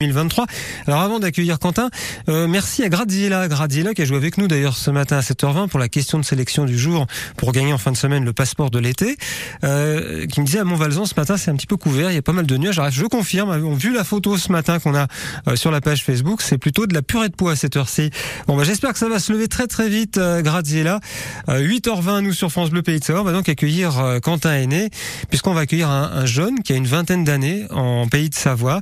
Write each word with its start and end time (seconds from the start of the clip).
2023. 0.00 0.46
Alors 0.86 1.00
avant 1.00 1.18
d'accueillir 1.18 1.58
Quentin, 1.58 1.90
euh, 2.28 2.46
merci 2.46 2.84
à 2.84 2.88
Graziella, 2.88 3.48
Graziella 3.48 3.94
qui 3.94 4.02
a 4.02 4.04
joué 4.04 4.16
avec 4.16 4.38
nous 4.38 4.46
d'ailleurs 4.46 4.76
ce 4.76 4.92
matin 4.92 5.16
à 5.16 5.22
7h20 5.22 5.66
pour 5.66 5.80
la 5.80 5.88
question 5.88 6.20
de 6.20 6.24
sélection 6.24 6.66
du 6.66 6.78
jour 6.78 7.08
pour 7.36 7.50
gagner 7.50 7.72
en 7.72 7.78
fin 7.78 7.90
de 7.90 7.96
semaine 7.96 8.24
le 8.24 8.32
passeport 8.32 8.70
de 8.70 8.78
l'été, 8.78 9.16
euh, 9.64 10.24
qui 10.28 10.40
me 10.40 10.46
disait 10.46 10.60
à 10.60 10.64
Montvalzan 10.64 11.04
ce 11.04 11.14
matin 11.16 11.36
c'est 11.36 11.50
un 11.50 11.56
petit 11.56 11.66
peu 11.66 11.76
couvert, 11.76 12.12
il 12.12 12.14
y 12.14 12.18
a 12.18 12.22
pas 12.22 12.32
mal 12.32 12.46
de 12.46 12.56
nuages. 12.56 12.80
Je 12.92 13.06
confirme, 13.06 13.50
on 13.50 13.74
vu 13.74 13.92
la 13.92 14.04
photo 14.04 14.38
ce 14.38 14.52
matin 14.52 14.78
qu'on 14.78 14.94
a 14.94 15.08
euh, 15.48 15.56
sur 15.56 15.72
la 15.72 15.80
page 15.80 16.04
Facebook, 16.04 16.42
c'est 16.42 16.58
plutôt 16.58 16.86
de 16.86 16.94
la 16.94 17.02
purée 17.02 17.28
de 17.28 17.34
poids 17.34 17.50
à 17.50 17.56
cette 17.56 17.74
heure-ci. 17.74 18.10
Bon 18.46 18.56
bah 18.56 18.62
j'espère 18.62 18.92
que 18.92 19.00
ça 19.00 19.08
va 19.08 19.18
se 19.18 19.32
lever 19.32 19.48
très 19.48 19.66
très 19.66 19.88
vite 19.88 20.16
euh, 20.18 20.42
Graziella. 20.42 21.00
8h20 21.48 22.20
nous 22.20 22.32
sur 22.32 22.52
France 22.52 22.70
Bleu 22.70 22.82
Pays 22.82 23.00
de 23.00 23.04
Savoie, 23.04 23.22
on 23.22 23.24
va 23.24 23.32
donc 23.32 23.48
accueillir 23.48 23.98
euh, 23.98 24.20
Quentin 24.20 24.54
Aîné 24.54 24.90
puisqu'on 25.28 25.54
va 25.54 25.62
accueillir 25.62 25.90
un, 25.90 26.08
un 26.14 26.24
jeune 26.24 26.62
qui 26.62 26.72
a 26.72 26.76
une 26.76 26.86
vingtaine 26.86 27.24
d'années 27.24 27.66
en 27.70 28.06
Pays 28.06 28.30
de 28.30 28.36
Savoie 28.36 28.80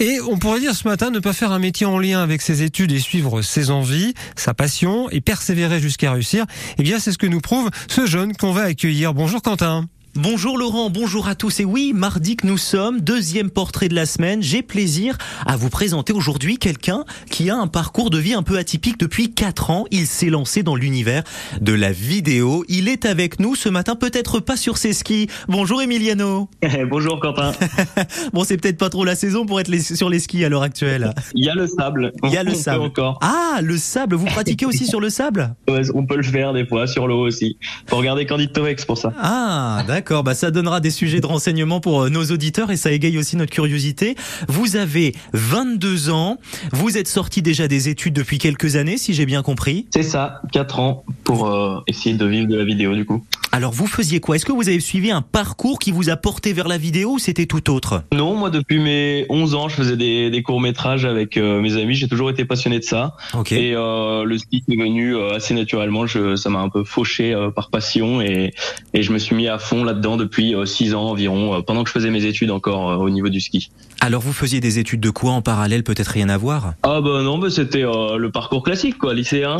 et 0.00 0.18
on 0.28 0.36
pourrait 0.48 0.60
dire 0.60 0.74
ce 0.74 0.88
matin 0.88 1.10
ne 1.10 1.18
pas 1.18 1.34
faire 1.34 1.52
un 1.52 1.58
métier 1.58 1.84
en 1.84 1.98
lien 1.98 2.22
avec 2.22 2.40
ses 2.40 2.62
études 2.62 2.90
et 2.92 3.00
suivre 3.00 3.42
ses 3.42 3.68
envies, 3.68 4.14
sa 4.34 4.54
passion 4.54 5.10
et 5.10 5.20
persévérer 5.20 5.78
jusqu'à 5.78 6.10
réussir. 6.10 6.46
Eh 6.78 6.82
bien, 6.82 6.98
c'est 6.98 7.12
ce 7.12 7.18
que 7.18 7.26
nous 7.26 7.42
prouve 7.42 7.68
ce 7.86 8.06
jeune 8.06 8.34
qu'on 8.34 8.52
va 8.52 8.62
accueillir. 8.62 9.12
Bonjour 9.12 9.42
Quentin. 9.42 9.90
Bonjour 10.20 10.58
Laurent, 10.58 10.90
bonjour 10.90 11.28
à 11.28 11.36
tous. 11.36 11.60
Et 11.60 11.64
oui, 11.64 11.92
mardi 11.94 12.34
que 12.34 12.44
nous 12.44 12.58
sommes, 12.58 13.00
deuxième 13.00 13.50
portrait 13.50 13.86
de 13.86 13.94
la 13.94 14.04
semaine. 14.04 14.42
J'ai 14.42 14.62
plaisir 14.62 15.16
à 15.46 15.56
vous 15.56 15.70
présenter 15.70 16.12
aujourd'hui 16.12 16.58
quelqu'un 16.58 17.04
qui 17.30 17.50
a 17.50 17.56
un 17.56 17.68
parcours 17.68 18.10
de 18.10 18.18
vie 18.18 18.34
un 18.34 18.42
peu 18.42 18.58
atypique 18.58 18.98
depuis 18.98 19.32
4 19.32 19.70
ans. 19.70 19.84
Il 19.92 20.08
s'est 20.08 20.28
lancé 20.28 20.64
dans 20.64 20.74
l'univers 20.74 21.22
de 21.60 21.72
la 21.72 21.92
vidéo. 21.92 22.64
Il 22.66 22.88
est 22.88 23.06
avec 23.06 23.38
nous 23.38 23.54
ce 23.54 23.68
matin, 23.68 23.94
peut-être 23.94 24.40
pas 24.40 24.56
sur 24.56 24.76
ses 24.76 24.92
skis. 24.92 25.28
Bonjour 25.46 25.80
Emiliano. 25.82 26.50
bonjour 26.90 27.20
Quentin. 27.20 27.52
bon, 28.32 28.42
c'est 28.42 28.56
peut-être 28.56 28.78
pas 28.78 28.90
trop 28.90 29.04
la 29.04 29.14
saison 29.14 29.46
pour 29.46 29.60
être 29.60 29.72
sur 29.72 30.10
les 30.10 30.18
skis 30.18 30.44
à 30.44 30.48
l'heure 30.48 30.64
actuelle. 30.64 31.14
Il 31.34 31.44
y 31.44 31.48
a 31.48 31.54
le 31.54 31.68
sable. 31.68 32.12
Il 32.24 32.32
y 32.32 32.36
a 32.36 32.42
le 32.42 32.54
sable 32.54 32.82
encore. 32.82 33.20
Ah, 33.22 33.60
le 33.62 33.76
sable. 33.76 34.16
Vous 34.16 34.26
pratiquez 34.26 34.66
aussi 34.66 34.84
sur 34.84 34.98
le 34.98 35.10
sable? 35.10 35.54
On 35.94 36.06
peut 36.06 36.16
le 36.16 36.24
faire 36.24 36.54
des 36.54 36.66
fois 36.66 36.88
sur 36.88 37.06
l'eau 37.06 37.24
aussi. 37.24 37.56
Faut 37.86 37.98
regarder 37.98 38.26
Candide 38.26 38.52
Tovex 38.52 38.84
pour 38.84 38.98
ça. 38.98 39.12
Ah, 39.16 39.84
d'accord. 39.86 40.07
D'accord, 40.08 40.24
bah 40.24 40.32
ça 40.32 40.50
donnera 40.50 40.80
des 40.80 40.90
sujets 40.90 41.20
de 41.20 41.26
renseignement 41.26 41.80
pour 41.80 42.04
euh, 42.04 42.08
nos 42.08 42.24
auditeurs 42.24 42.70
et 42.70 42.78
ça 42.78 42.90
égaye 42.90 43.18
aussi 43.18 43.36
notre 43.36 43.52
curiosité. 43.52 44.16
Vous 44.48 44.76
avez 44.76 45.14
22 45.34 46.08
ans, 46.08 46.38
vous 46.72 46.96
êtes 46.96 47.08
sorti 47.08 47.42
déjà 47.42 47.68
des 47.68 47.90
études 47.90 48.14
depuis 48.14 48.38
quelques 48.38 48.76
années, 48.76 48.96
si 48.96 49.12
j'ai 49.12 49.26
bien 49.26 49.42
compris. 49.42 49.86
C'est 49.90 50.02
ça, 50.02 50.40
4 50.52 50.80
ans 50.80 51.04
pour 51.24 51.46
euh, 51.48 51.80
essayer 51.86 52.16
de 52.16 52.24
vivre 52.24 52.46
de 52.46 52.56
la 52.56 52.64
vidéo 52.64 52.94
du 52.94 53.04
coup. 53.04 53.22
Alors 53.52 53.72
vous 53.72 53.86
faisiez 53.86 54.20
quoi? 54.20 54.36
Est-ce 54.36 54.44
que 54.44 54.52
vous 54.52 54.68
avez 54.68 54.80
suivi 54.80 55.10
un 55.10 55.22
parcours 55.22 55.78
qui 55.78 55.92
vous 55.92 56.10
a 56.10 56.16
porté 56.16 56.52
vers 56.52 56.68
la 56.68 56.78
vidéo 56.78 57.12
ou 57.12 57.18
c'était 57.18 57.46
tout 57.46 57.70
autre? 57.70 58.02
Non, 58.12 58.34
moi 58.34 58.50
depuis 58.50 58.78
mes 58.78 59.26
11 59.28 59.54
ans, 59.54 59.68
je 59.68 59.76
faisais 59.76 59.96
des, 59.96 60.30
des 60.30 60.42
courts-métrages 60.42 61.04
avec 61.04 61.36
euh, 61.36 61.60
mes 61.60 61.76
amis, 61.76 61.94
j'ai 61.94 62.08
toujours 62.08 62.30
été 62.30 62.44
passionné 62.44 62.78
de 62.78 62.84
ça. 62.84 63.16
Et 63.50 63.74
euh, 63.74 64.24
le 64.24 64.38
ski 64.38 64.64
est 64.68 64.76
venu 64.76 65.16
assez 65.32 65.54
naturellement, 65.54 66.06
je, 66.06 66.36
ça 66.36 66.50
m'a 66.50 66.60
un 66.60 66.68
peu 66.68 66.84
fauché 66.84 67.34
par 67.54 67.70
passion 67.70 68.20
et, 68.20 68.52
et 68.94 69.02
je 69.02 69.12
me 69.12 69.18
suis 69.18 69.34
mis 69.34 69.48
à 69.48 69.58
fond 69.58 69.84
là-dedans 69.84 70.16
depuis 70.16 70.54
euh, 70.54 70.66
six 70.66 70.94
ans 70.94 71.04
environ, 71.04 71.54
euh, 71.54 71.60
pendant 71.62 71.82
que 71.82 71.88
je 71.88 71.94
faisais 71.94 72.10
mes 72.10 72.24
études 72.24 72.50
encore 72.50 72.90
euh, 72.90 72.96
au 72.96 73.10
niveau 73.10 73.28
du 73.28 73.40
ski. 73.40 73.70
Alors 74.00 74.22
vous 74.22 74.32
faisiez 74.32 74.60
des 74.60 74.78
études 74.78 75.00
de 75.00 75.10
quoi 75.10 75.32
en 75.32 75.42
parallèle, 75.42 75.82
peut-être 75.82 76.08
rien 76.08 76.28
à 76.28 76.36
voir? 76.36 76.74
Ah 76.82 77.00
bah 77.00 77.22
non, 77.22 77.38
bah 77.38 77.50
c'était 77.50 77.82
le 77.82 78.28
parcours 78.30 78.62
classique 78.62 78.96
quoi, 78.96 79.12
lycéen, 79.12 79.58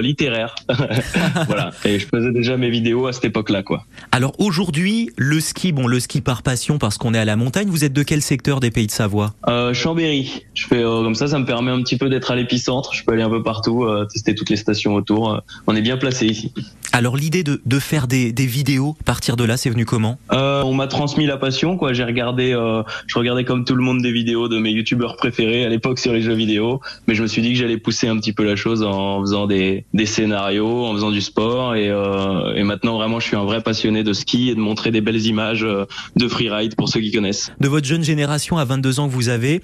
littéraire. 0.00 0.54
voilà. 1.46 1.70
Et 1.84 1.98
je 1.98 2.06
faisais 2.06 2.32
déjà 2.32 2.56
mes 2.56 2.70
vidéos 2.70 2.99
à 3.06 3.12
cette 3.12 3.24
époque-là 3.24 3.62
quoi. 3.62 3.84
Alors 4.12 4.32
aujourd'hui, 4.38 5.10
le 5.16 5.40
ski, 5.40 5.72
bon 5.72 5.86
le 5.86 6.00
ski 6.00 6.20
par 6.20 6.42
passion 6.42 6.78
parce 6.78 6.98
qu'on 6.98 7.14
est 7.14 7.18
à 7.18 7.24
la 7.24 7.36
montagne. 7.36 7.68
Vous 7.68 7.84
êtes 7.84 7.92
de 7.92 8.02
quel 8.02 8.22
secteur 8.22 8.60
des 8.60 8.70
Pays 8.70 8.86
de 8.86 8.92
Savoie? 8.92 9.34
Euh, 9.48 9.74
Chambéry. 9.74 10.44
Je 10.54 10.66
fais 10.66 10.82
comme 10.82 11.14
ça, 11.14 11.28
ça 11.28 11.38
me 11.38 11.46
permet 11.46 11.70
un 11.70 11.82
petit 11.82 11.96
peu 11.96 12.08
d'être 12.08 12.30
à 12.30 12.36
l'épicentre. 12.36 12.94
Je 12.94 13.04
peux 13.04 13.12
aller 13.12 13.22
un 13.22 13.30
peu 13.30 13.42
partout, 13.42 13.86
tester 14.12 14.34
toutes 14.34 14.50
les 14.50 14.56
stations 14.56 14.94
autour. 14.94 15.42
on 15.66 15.76
est 15.76 15.82
bien 15.82 15.96
placé 15.96 16.26
ici. 16.26 16.52
Alors 16.92 17.16
l'idée 17.16 17.44
de, 17.44 17.60
de 17.64 17.78
faire 17.78 18.06
des, 18.08 18.32
des 18.32 18.46
vidéos, 18.46 18.96
à 19.00 19.04
partir 19.04 19.36
de 19.36 19.44
là, 19.44 19.56
c'est 19.56 19.70
venu 19.70 19.84
comment? 19.84 20.18
Euh, 20.32 20.62
On 20.64 20.74
m'a 20.74 20.88
transmis 20.88 21.26
la 21.26 21.36
passion, 21.36 21.76
quoi. 21.76 21.92
J'ai 21.92 22.04
regardé, 22.04 22.52
euh, 22.52 22.82
je 23.06 23.18
regardais 23.18 23.44
comme 23.44 23.64
tout 23.64 23.76
le 23.76 23.82
monde 23.82 24.02
des 24.02 24.12
vidéos 24.12 24.48
de 24.48 24.58
mes 24.58 24.70
youtubeurs 24.70 25.16
préférés 25.16 25.64
à 25.64 25.68
l'époque 25.68 25.98
sur 25.98 26.12
les 26.12 26.20
jeux 26.22 26.34
vidéo, 26.34 26.80
mais 27.06 27.14
je 27.14 27.22
me 27.22 27.28
suis 27.28 27.42
dit 27.42 27.52
que 27.52 27.58
j'allais 27.58 27.78
pousser 27.78 28.08
un 28.08 28.16
petit 28.18 28.32
peu 28.32 28.44
la 28.44 28.56
chose 28.56 28.82
en 28.82 29.20
faisant 29.20 29.46
des, 29.46 29.84
des 29.94 30.06
scénarios, 30.06 30.86
en 30.86 30.92
faisant 30.94 31.10
du 31.10 31.20
sport, 31.20 31.74
et, 31.76 31.88
euh, 31.88 32.54
et 32.54 32.64
maintenant 32.64 32.96
vraiment, 32.96 33.20
je 33.20 33.26
suis 33.26 33.36
un 33.36 33.44
vrai 33.44 33.62
passionné 33.62 34.02
de 34.02 34.12
ski 34.12 34.50
et 34.50 34.54
de 34.54 34.60
montrer 34.60 34.90
des 34.90 35.00
belles 35.00 35.24
images 35.26 35.64
euh, 35.64 35.84
de 36.16 36.28
freeride 36.28 36.74
pour 36.74 36.88
ceux 36.88 37.00
qui 37.00 37.12
connaissent. 37.12 37.52
De 37.60 37.68
votre 37.68 37.86
jeune 37.86 38.02
génération 38.02 38.58
à 38.58 38.64
22 38.64 39.00
ans 39.00 39.08
que 39.08 39.14
vous 39.14 39.28
avez, 39.28 39.62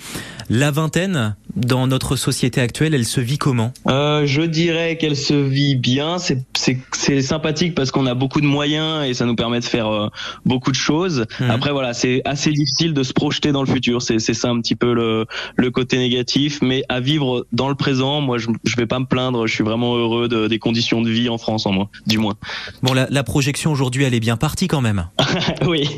la 0.48 0.70
vingtaine 0.70 1.34
dans 1.56 1.86
notre 1.86 2.16
société 2.16 2.60
actuelle, 2.60 2.94
elle 2.94 3.04
se 3.04 3.20
vit 3.20 3.38
comment? 3.38 3.72
Euh, 3.88 4.26
Je 4.26 4.42
dirais 4.42 4.96
qu'elle 4.98 5.16
se 5.16 5.34
vit 5.34 5.74
bien. 5.74 6.16
C'est 6.18 7.22
sympathique 7.22 7.74
parce 7.74 7.90
qu'on 7.90 8.06
a 8.06 8.14
beaucoup 8.14 8.40
de 8.40 8.46
moyens 8.46 9.06
et 9.06 9.14
ça 9.14 9.24
nous 9.24 9.36
permet 9.36 9.60
de 9.60 9.64
faire 9.64 9.88
euh, 9.88 10.08
beaucoup 10.44 10.70
de 10.70 10.76
choses. 10.76 11.26
Mmh. 11.40 11.50
Après 11.50 11.72
voilà, 11.72 11.94
c'est 11.94 12.22
assez 12.24 12.50
difficile 12.50 12.92
de 12.92 13.02
se 13.02 13.12
projeter 13.12 13.52
dans 13.52 13.62
le 13.62 13.68
futur. 13.68 14.02
C'est 14.02 14.18
ça 14.18 14.48
un 14.48 14.60
petit 14.60 14.76
peu 14.76 14.92
le, 14.92 15.26
le 15.56 15.70
côté 15.70 15.98
négatif, 15.98 16.60
mais 16.62 16.82
à 16.88 17.00
vivre 17.00 17.46
dans 17.52 17.68
le 17.68 17.74
présent, 17.74 18.20
moi 18.20 18.38
je, 18.38 18.48
je 18.64 18.76
vais 18.76 18.86
pas 18.86 18.98
me 18.98 19.06
plaindre. 19.06 19.46
Je 19.46 19.54
suis 19.54 19.64
vraiment 19.64 19.96
heureux 19.96 20.28
de, 20.28 20.48
des 20.48 20.58
conditions 20.58 21.00
de 21.00 21.10
vie 21.10 21.28
en 21.28 21.38
France 21.38 21.66
en 21.66 21.72
moi, 21.72 21.88
du 22.06 22.18
moins. 22.18 22.34
Bon, 22.82 22.92
la, 22.92 23.06
la 23.10 23.22
projection 23.24 23.72
aujourd'hui, 23.72 24.04
elle 24.04 24.14
est 24.14 24.20
bien 24.20 24.36
partie 24.36 24.68
quand 24.68 24.80
même. 24.80 25.06
oui, 25.66 25.88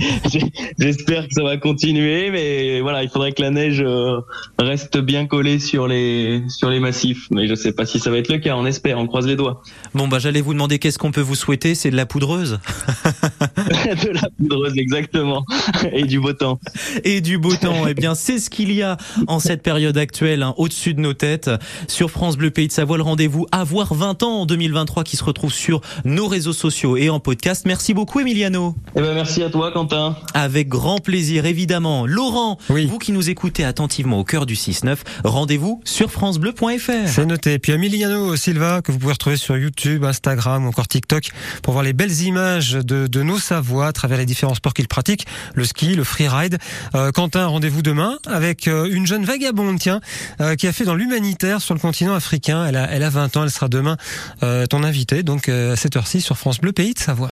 j'espère 0.78 1.26
que 1.26 1.34
ça 1.34 1.42
va 1.42 1.56
continuer, 1.56 2.30
mais 2.30 2.80
voilà, 2.80 3.02
il 3.02 3.08
faudrait 3.08 3.32
que 3.32 3.42
la 3.42 3.50
neige 3.50 3.82
euh, 3.84 4.20
reste 4.58 4.98
bien 4.98 5.26
collée 5.26 5.47
sur 5.59 5.88
les 5.88 6.42
sur 6.48 6.69
les 6.69 6.81
massifs. 6.81 7.28
Mais 7.31 7.48
je 7.48 7.54
sais 7.54 7.72
pas 7.72 7.86
si 7.86 7.98
ça 7.98 8.10
va 8.10 8.19
être 8.19 8.31
le 8.31 8.38
cas. 8.38 8.54
On 8.56 8.66
espère, 8.66 8.98
on 8.98 9.06
croise 9.06 9.26
les 9.26 9.36
doigts. 9.36 9.62
Bon 9.94 10.06
bah 10.09 10.19
j'allais 10.19 10.42
vous 10.42 10.53
demander 10.53 10.78
qu'est-ce 10.78 10.98
qu'on 10.98 11.12
peut 11.12 11.22
vous 11.22 11.34
souhaiter, 11.34 11.75
c'est 11.75 11.91
de 11.91 11.97
la 11.97 12.04
poudreuse. 12.04 12.60
de 14.04 14.10
la 14.10 14.28
poudreuse, 14.37 14.75
exactement. 14.76 15.44
Et 15.92 16.04
du 16.04 16.20
beau 16.20 16.32
temps. 16.32 16.60
Et 17.04 17.20
du 17.20 17.38
beau 17.38 17.54
temps. 17.54 17.87
eh 17.88 17.94
bien, 17.94 18.14
c'est 18.14 18.38
ce 18.38 18.50
qu'il 18.50 18.72
y 18.72 18.82
a 18.82 18.97
en 19.26 19.38
cette 19.38 19.62
période 19.62 19.97
actuelle, 19.97 20.42
hein, 20.42 20.54
au-dessus 20.56 20.94
de 20.94 21.00
nos 21.00 21.14
têtes. 21.14 21.50
Sur 21.87 22.10
France 22.10 22.37
Bleu 22.37 22.50
Pays 22.50 22.69
de 22.69 22.72
Savoie, 22.72 22.97
le 22.97 23.03
rendez-vous 23.03 23.47
Avoir 23.53 23.94
20 23.94 24.22
ans 24.22 24.41
en 24.41 24.47
2023 24.47 25.04
qui 25.04 25.16
se 25.16 25.25
retrouve 25.25 25.53
sur 25.53 25.81
nos 26.04 26.28
réseaux 26.28 26.53
sociaux 26.53 26.97
et 26.97 27.08
en 27.10 27.20
podcast. 27.20 27.64
Merci 27.66 27.94
beaucoup, 27.94 28.20
Emiliano. 28.20 28.75
Eh 28.97 29.00
ben, 29.00 29.14
merci 29.14 29.42
à 29.42 29.50
toi, 29.50 29.72
Quentin. 29.72 30.16
Avec 30.34 30.69
grand 30.69 30.98
plaisir, 30.98 31.47
évidemment. 31.47 32.06
Laurent, 32.06 32.58
oui. 32.70 32.87
vous 32.87 32.98
qui 32.98 33.12
nous 33.12 33.31
écoutez 33.31 33.64
attentivement 33.64 34.19
au 34.19 34.25
cœur 34.25 34.47
du 34.47 34.54
6-9, 34.54 34.98
rendez-vous 35.38 35.81
sur 35.84 36.10
FranceBleu.fr. 36.10 37.06
C'est 37.06 37.25
noté. 37.25 37.60
Puis 37.60 37.71
Emiliano 37.71 38.34
Silva, 38.34 38.82
que 38.82 38.91
vous 38.91 38.99
pouvez 38.99 39.12
retrouver 39.12 39.37
sur 39.37 39.56
YouTube, 39.56 40.04
Instagram 40.04 40.65
ou 40.65 40.69
encore 40.69 40.88
TikTok 40.88 41.31
pour 41.62 41.75
voir 41.75 41.84
les 41.84 41.93
belles 41.93 42.22
images 42.22 42.72
de, 42.72 43.06
de 43.06 43.22
nos 43.22 43.38
Savoie 43.38 43.87
à 43.87 43.93
travers 43.93 44.19
les 44.19 44.26
différents 44.26 44.54
sports 44.54 44.75
qu'il 44.75 44.88
pratique, 44.88 45.28
le 45.54 45.65
ski, 45.65 45.94
le 45.94 46.03
freeride. 46.03 46.59
Euh, 46.97 47.12
Quentin, 47.12 47.47
rendez-vous 47.47 47.82
demain 47.82 48.19
avec 48.26 48.66
euh, 48.66 48.91
une 48.91 49.06
jeune 49.06 49.25
vagabonde, 49.25 49.78
tiens, 49.78 50.00
euh, 50.41 50.56
qui 50.56 50.66
a 50.66 50.72
fait 50.72 50.84
dans 50.84 50.97
l'humanitaire 50.97 51.60
sur 51.60 51.75
le 51.75 51.81
continent 51.81 52.15
africain. 52.15 52.66
Elle 52.66 52.76
a, 52.76 52.91
elle 52.91 53.05
a 53.05 53.10
20 53.10 53.37
ans, 53.37 53.44
elle 53.44 53.50
sera 53.53 53.69
demain 53.69 53.97
euh, 54.43 54.66
ton 54.66 54.82
invité, 54.82 55.22
donc 55.22 55.49
à 55.49 55.76
cette 55.76 55.97
heure-ci 55.97 56.20
sur 56.20 56.37
France 56.37 56.59
Bleu, 56.59 56.72
Pays 56.72 56.94
de 56.94 56.99
Savoie. 56.99 57.26